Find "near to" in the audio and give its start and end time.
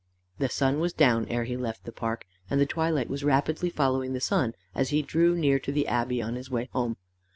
5.35-5.71